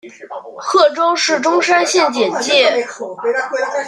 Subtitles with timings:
[0.57, 2.83] 贺州市钟山县简介